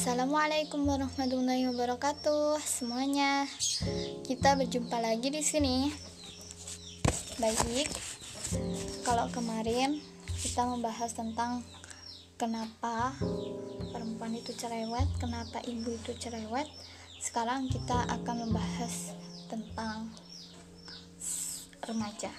[0.00, 3.44] Assalamualaikum warahmatullahi wabarakatuh semuanya.
[4.24, 5.92] Kita berjumpa lagi di sini.
[7.36, 7.92] Baik.
[9.04, 10.00] Kalau kemarin
[10.40, 11.60] kita membahas tentang
[12.40, 13.12] kenapa
[13.92, 16.64] perempuan itu cerewet, kenapa ibu itu cerewet.
[17.20, 19.12] Sekarang kita akan membahas
[19.52, 20.16] tentang
[21.84, 22.32] remaja.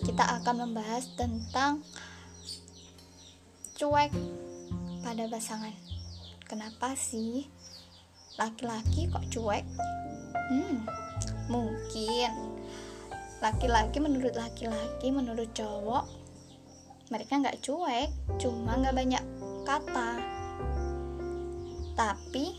[0.00, 1.84] Kita akan membahas tentang
[3.76, 4.16] cuek
[5.04, 5.89] pada pasangan.
[6.50, 7.46] Kenapa sih
[8.34, 9.62] laki-laki kok cuek?
[10.50, 10.82] Hmm,
[11.46, 12.58] mungkin
[13.38, 16.10] laki-laki menurut laki-laki menurut cowok
[17.10, 18.10] mereka nggak cuek,
[18.42, 19.24] cuma nggak banyak
[19.62, 20.10] kata.
[21.94, 22.54] Tapi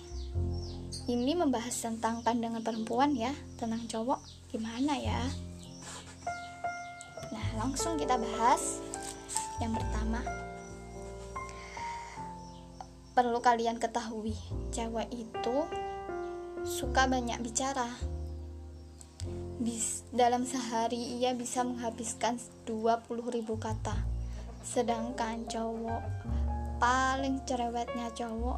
[1.11, 5.19] ini membahas tentang pandangan perempuan ya, tentang cowok gimana ya?
[7.31, 8.79] Nah, langsung kita bahas.
[9.63, 10.19] Yang pertama,
[13.11, 14.35] perlu kalian ketahui,
[14.71, 15.57] cewek itu
[16.63, 17.89] suka banyak bicara.
[19.61, 23.93] Bis, dalam sehari ia bisa menghabiskan 20.000 kata.
[24.65, 26.01] Sedangkan cowok
[26.81, 28.57] paling cerewetnya cowok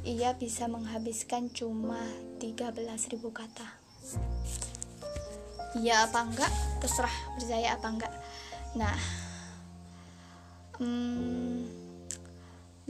[0.00, 2.00] ia bisa menghabiskan cuma
[2.40, 3.68] 13.000 kata.
[5.76, 6.52] Iya apa enggak?
[6.80, 8.12] Terserah percaya apa enggak.
[8.80, 8.96] Nah,
[10.80, 11.79] hmm,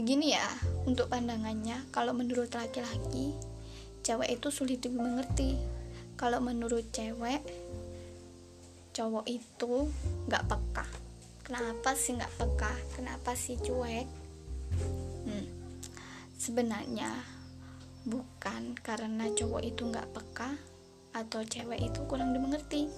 [0.00, 0.48] begini ya
[0.88, 3.36] untuk pandangannya kalau menurut laki-laki
[4.00, 5.60] cewek itu sulit dimengerti.
[6.16, 7.44] Kalau menurut cewek
[8.96, 9.92] cowok itu
[10.24, 10.88] nggak peka.
[11.44, 12.72] Kenapa sih nggak peka?
[12.96, 14.08] Kenapa sih cuek?
[15.28, 15.44] Hmm.
[16.40, 17.12] sebenarnya
[18.08, 20.56] bukan karena cowok itu nggak peka
[21.12, 22.88] atau cewek itu kurang dimengerti.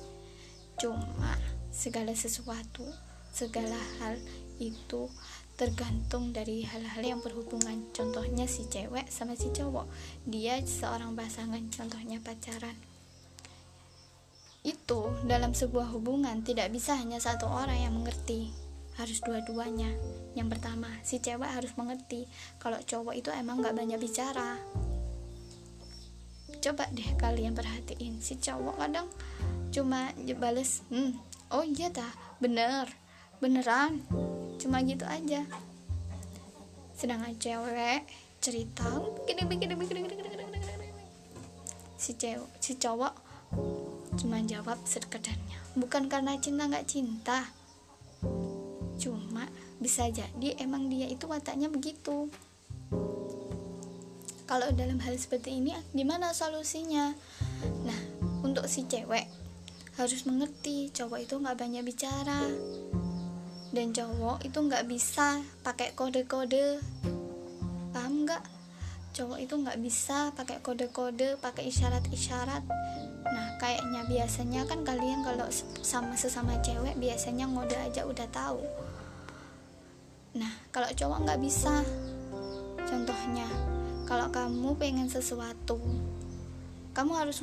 [0.79, 1.35] Cuma
[1.75, 2.87] segala sesuatu
[3.35, 4.23] segala hal
[4.63, 5.11] itu
[5.57, 7.89] tergantung dari hal-hal yang berhubungan.
[7.93, 9.87] Contohnya si cewek sama si cowok.
[10.25, 12.75] Dia seorang pasangan contohnya pacaran.
[14.63, 18.53] Itu dalam sebuah hubungan tidak bisa hanya satu orang yang mengerti.
[18.97, 19.91] Harus dua-duanya.
[20.39, 22.29] Yang pertama si cewek harus mengerti
[22.61, 24.61] kalau cowok itu emang gak banyak bicara.
[26.63, 29.11] Coba deh kalian perhatiin si cowok kadang
[29.73, 31.17] cuma bales hmm
[31.49, 32.13] oh iya dah
[32.45, 32.93] bener
[33.41, 34.05] beneran
[34.63, 35.43] cuma gitu aja.
[36.95, 38.07] Sedangkan cewek
[38.39, 38.87] cerita
[39.23, 40.43] begini begini begini begini
[41.95, 43.15] si cewek si cowok
[44.19, 47.39] cuma jawab sekedarnya bukan karena cinta nggak cinta.
[48.99, 49.51] Cuma
[49.83, 52.31] bisa jadi emang dia itu wataknya begitu.
[54.47, 57.15] Kalau dalam hal seperti ini gimana solusinya?
[57.87, 58.01] Nah
[58.43, 59.27] untuk si cewek
[59.99, 62.43] harus mengerti cowok itu nggak banyak bicara
[63.73, 66.77] dan cowok itu nggak bisa pakai kode-kode.
[67.97, 68.45] Paham nggak?
[69.17, 72.65] Cowok itu nggak bisa pakai kode-kode pakai isyarat-isyarat.
[73.33, 75.49] Nah kayaknya biasanya kan kalian kalau
[75.81, 78.61] sama sesama cewek biasanya ngode aja udah tahu.
[80.37, 81.81] Nah kalau cowok nggak bisa.
[82.85, 83.49] Contohnya
[84.05, 85.81] kalau kamu pengen sesuatu
[86.93, 87.41] kamu harus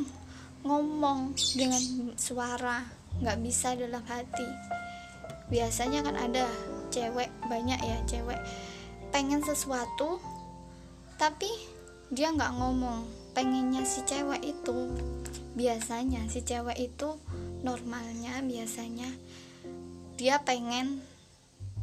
[0.61, 2.85] ngomong dengan suara
[3.17, 4.45] nggak bisa dalam hati
[5.49, 6.45] biasanya kan ada
[6.93, 8.37] cewek banyak ya cewek
[9.09, 10.21] pengen sesuatu
[11.17, 11.49] tapi
[12.09, 13.05] dia nggak ngomong
[13.37, 14.89] pengennya si cewek itu.
[15.53, 17.19] Biasanya si cewek itu
[17.61, 19.11] normalnya biasanya
[20.15, 21.03] dia pengen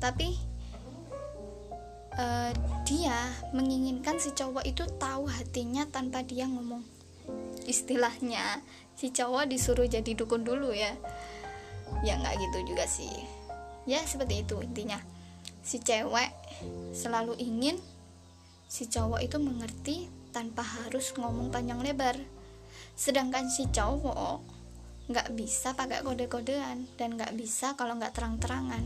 [0.01, 0.37] tapi
[2.17, 2.53] uh,
[2.85, 3.17] dia
[3.53, 6.83] menginginkan si cowok itu tahu hatinya tanpa dia ngomong.
[7.69, 8.65] Istilahnya
[8.99, 10.97] si cowok disuruh jadi dukun dulu ya.
[12.03, 13.37] Ya nggak gitu juga sih
[13.87, 14.99] ya seperti itu intinya.
[15.63, 16.31] Si cewek
[16.95, 17.79] selalu ingin
[18.67, 19.97] si cowok itu mengerti
[20.35, 22.19] tanpa harus ngomong panjang lebar.
[22.99, 24.43] Sedangkan si cowok
[25.07, 28.83] nggak bisa pakai kode-kodean dan nggak bisa kalau nggak terang-terangan.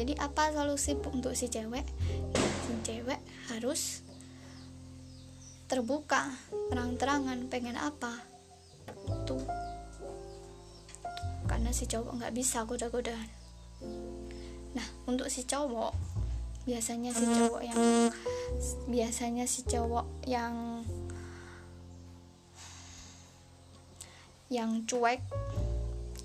[0.00, 1.84] Jadi apa solusi untuk si cewek?
[2.64, 3.20] Si cewek
[3.52, 4.00] harus
[5.68, 6.32] terbuka
[6.72, 8.16] terang-terangan pengen apa?
[9.28, 9.69] Tuh
[11.60, 13.28] karena si cowok nggak bisa goda-godaan
[14.72, 15.92] nah untuk si cowok
[16.64, 17.78] biasanya si cowok yang
[18.88, 20.80] biasanya si cowok yang
[24.50, 25.22] yang cuek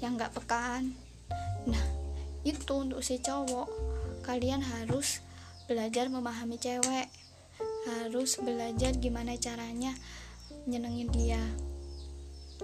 [0.02, 0.98] yang nggak pekaan.
[1.70, 1.84] Nah
[2.42, 3.70] itu untuk si cowok.
[4.26, 5.22] Kalian harus
[5.70, 7.08] belajar memahami cewek.
[7.86, 9.94] Harus belajar gimana caranya
[10.66, 11.42] nyenengin dia.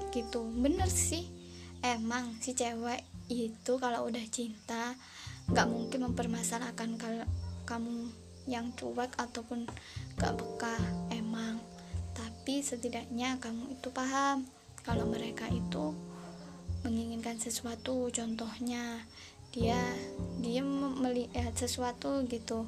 [0.09, 0.41] Gitu.
[0.59, 1.40] Bener sih
[1.81, 4.93] emang si cewek itu kalau udah cinta
[5.51, 7.25] nggak mungkin mempermasalahkan kalau
[7.65, 8.11] kamu
[8.49, 9.69] yang cuek ataupun
[10.17, 10.75] gak peka
[11.13, 11.61] emang.
[12.11, 14.45] Tapi setidaknya kamu itu paham
[14.81, 15.93] kalau mereka itu
[16.81, 18.09] menginginkan sesuatu.
[18.09, 19.05] Contohnya
[19.53, 19.79] dia
[20.41, 22.65] dia melihat sesuatu gitu.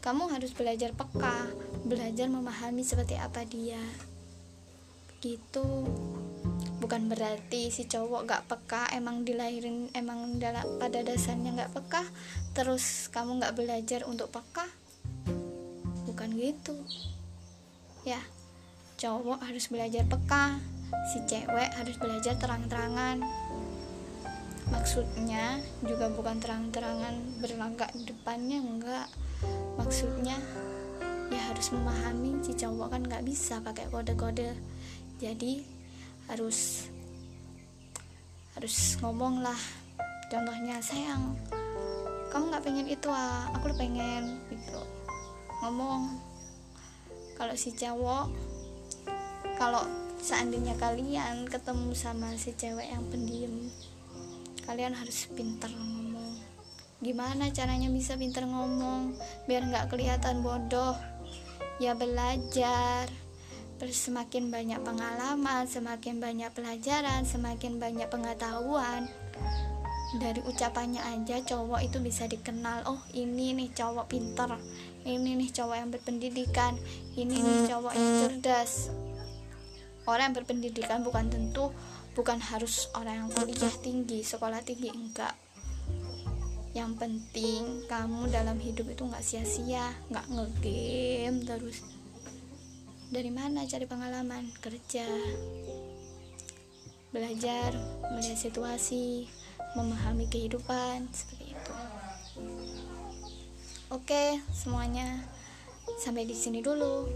[0.00, 1.50] Kamu harus belajar peka
[1.82, 3.82] belajar memahami seperti apa dia.
[5.18, 5.66] Gitu
[6.76, 12.02] bukan berarti si cowok gak peka emang dilahirin emang dalam pada dasarnya gak peka
[12.54, 14.68] terus kamu gak belajar untuk peka?
[16.06, 16.76] Bukan gitu.
[18.06, 18.22] Ya
[18.96, 20.56] cowok harus belajar peka
[21.12, 23.20] si cewek harus belajar terang-terangan.
[24.66, 29.06] Maksudnya juga bukan terang-terangan berlagak di depannya enggak
[29.76, 30.40] maksudnya
[31.28, 34.54] ya harus memahami si cowok kan nggak bisa pakai kode-kode.
[35.20, 35.75] Jadi
[36.30, 36.88] harus
[38.56, 39.58] harus ngomong lah.
[40.26, 41.36] Contohnya sayang
[42.32, 44.80] kamu nggak pengen itu ah aku pengen gitu.
[45.64, 46.20] Ngomong.
[47.36, 48.32] Kalau si cowok
[49.56, 49.84] kalau
[50.20, 53.72] seandainya kalian ketemu sama si cewek yang pendiam
[54.66, 56.36] kalian harus pintar ngomong.
[56.98, 59.14] Gimana caranya bisa pintar ngomong
[59.46, 60.96] biar nggak kelihatan bodoh?
[61.78, 63.06] Ya belajar
[63.84, 69.04] semakin banyak pengalaman semakin banyak pelajaran semakin banyak pengetahuan.
[70.16, 74.56] Dari ucapannya aja cowok itu bisa dikenal oh ini nih cowok pintar
[75.06, 76.74] ini nih cowok yang berpendidikan
[77.14, 78.90] ini nih cowok yang cerdas.
[80.06, 81.70] Orang yang berpendidikan bukan tentu
[82.18, 85.36] bukan harus orang yang kuliah tinggi sekolah tinggi enggak.
[86.74, 91.86] Yang penting kamu dalam hidup itu nggak sia-sia nggak ngegame terus
[93.10, 94.50] dari mana cari pengalaman?
[94.58, 95.06] Kerja.
[97.14, 97.72] Belajar
[98.12, 99.30] melihat situasi
[99.78, 101.72] memahami kehidupan seperti itu.
[103.88, 105.24] Oke semuanya.
[106.02, 107.06] Sampai di sini dulu.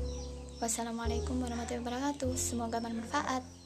[0.63, 2.33] Wassalamualaikum warahmatullahi wabarakatuh.
[2.39, 3.60] Semoga bermanfaat